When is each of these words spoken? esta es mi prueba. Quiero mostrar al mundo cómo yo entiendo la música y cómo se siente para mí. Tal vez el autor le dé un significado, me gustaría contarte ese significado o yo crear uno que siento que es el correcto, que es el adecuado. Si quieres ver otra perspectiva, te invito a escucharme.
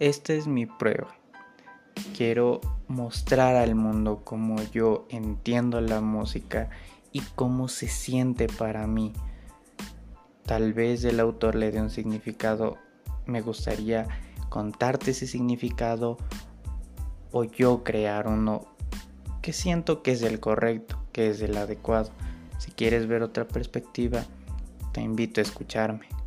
esta 0.00 0.32
es 0.32 0.46
mi 0.46 0.66
prueba. 0.66 1.14
Quiero 2.16 2.60
mostrar 2.88 3.54
al 3.54 3.74
mundo 3.74 4.22
cómo 4.24 4.56
yo 4.72 5.06
entiendo 5.10 5.80
la 5.82 6.00
música 6.00 6.70
y 7.12 7.20
cómo 7.36 7.68
se 7.68 7.86
siente 7.86 8.48
para 8.48 8.86
mí. 8.86 9.12
Tal 10.46 10.72
vez 10.72 11.04
el 11.04 11.20
autor 11.20 11.54
le 11.54 11.70
dé 11.70 11.80
un 11.82 11.90
significado, 11.90 12.78
me 13.26 13.42
gustaría 13.42 14.08
contarte 14.48 15.10
ese 15.10 15.26
significado 15.26 16.16
o 17.30 17.44
yo 17.44 17.84
crear 17.84 18.26
uno 18.26 18.64
que 19.42 19.52
siento 19.52 20.02
que 20.02 20.12
es 20.12 20.22
el 20.22 20.40
correcto, 20.40 20.98
que 21.12 21.28
es 21.28 21.42
el 21.42 21.56
adecuado. 21.56 22.10
Si 22.58 22.72
quieres 22.72 23.06
ver 23.06 23.22
otra 23.22 23.46
perspectiva, 23.46 24.24
te 24.92 25.02
invito 25.02 25.40
a 25.40 25.42
escucharme. 25.42 26.19